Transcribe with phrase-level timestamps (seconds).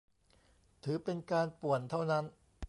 [0.83, 2.25] ถือเป็นการป่วนเท่านั้น